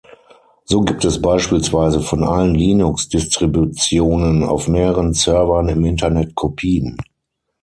[0.65, 6.97] So gibt es beispielsweise von allen Linux-Distributionen auf mehreren Servern im Internet Kopien.